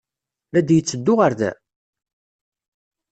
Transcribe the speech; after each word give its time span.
La 0.51 0.61
d-yetteddu 0.67 1.13
ɣer 1.15 1.33
da? 1.39 1.51